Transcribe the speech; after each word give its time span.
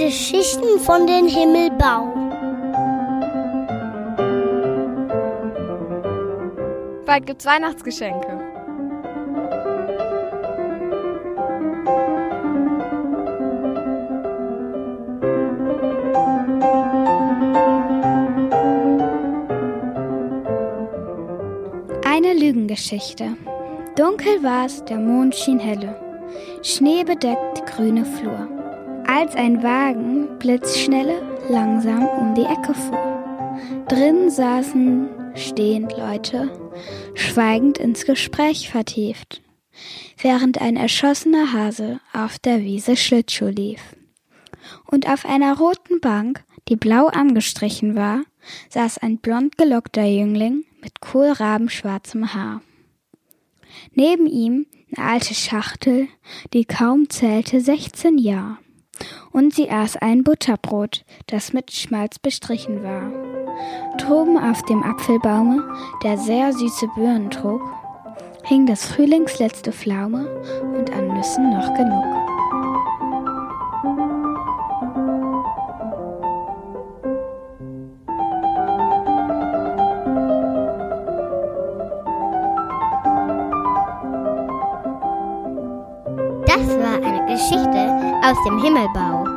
Geschichten 0.00 0.80
von 0.80 1.06
den 1.06 1.28
Himmelbau. 1.28 2.14
Bald 7.04 7.26
gibt's 7.26 7.44
Weihnachtsgeschenke. 7.44 8.28
Eine 22.06 22.32
Lügengeschichte. 22.32 23.36
Dunkel 23.96 24.42
war's, 24.42 24.82
der 24.86 24.96
Mond 24.96 25.34
schien 25.34 25.58
helle. 25.58 25.94
Schnee 26.62 27.04
bedeckt 27.04 27.58
die 27.58 27.70
grüne 27.70 28.06
Flur. 28.06 28.59
Als 29.12 29.34
ein 29.34 29.60
Wagen 29.64 30.38
blitzschnelle 30.38 31.20
langsam 31.48 32.06
um 32.06 32.32
die 32.36 32.44
Ecke 32.44 32.74
fuhr. 32.74 33.58
Drin 33.88 34.30
saßen 34.30 35.08
stehend 35.34 35.96
Leute, 35.98 36.48
schweigend 37.14 37.78
ins 37.78 38.06
Gespräch 38.06 38.70
vertieft, 38.70 39.42
während 40.16 40.60
ein 40.60 40.76
erschossener 40.76 41.52
Hase 41.52 42.00
auf 42.12 42.38
der 42.38 42.60
Wiese 42.60 42.96
Schlittschuh 42.96 43.48
lief. 43.48 43.96
Und 44.86 45.08
auf 45.08 45.26
einer 45.26 45.58
roten 45.58 45.98
Bank, 46.00 46.44
die 46.68 46.76
blau 46.76 47.08
angestrichen 47.08 47.96
war, 47.96 48.22
saß 48.68 48.98
ein 48.98 49.18
blond 49.18 49.58
gelockter 49.58 50.04
Jüngling 50.04 50.64
mit 50.82 51.00
kohlrabenschwarzem 51.00 52.32
Haar. 52.32 52.62
Neben 53.92 54.28
ihm 54.28 54.66
eine 54.96 55.04
alte 55.04 55.34
Schachtel, 55.34 56.06
die 56.52 56.64
kaum 56.64 57.10
zählte 57.10 57.60
sechzehn 57.60 58.16
Jahr. 58.16 58.60
Und 59.32 59.54
sie 59.54 59.70
aß 59.70 59.96
ein 59.96 60.24
Butterbrot, 60.24 61.04
das 61.26 61.52
mit 61.52 61.72
Schmalz 61.72 62.18
bestrichen 62.18 62.82
war. 62.82 63.10
Droben 63.98 64.38
auf 64.38 64.62
dem 64.62 64.82
Apfelbaume, 64.82 65.64
der 66.02 66.18
sehr 66.18 66.52
süße 66.52 66.88
Birnen 66.94 67.30
trug, 67.30 67.62
hing 68.44 68.66
das 68.66 68.86
Frühlingsletzte 68.86 69.72
Pflaume 69.72 70.28
und 70.76 70.92
an 70.92 71.08
Nüssen 71.08 71.50
noch 71.50 71.74
genug. 71.74 72.19
Das 86.60 86.76
war 86.78 86.96
eine 86.96 87.24
Geschichte 87.24 88.20
aus 88.22 88.36
dem 88.44 88.62
Himmelbau. 88.62 89.29